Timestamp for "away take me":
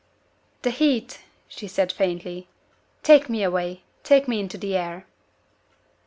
3.43-4.39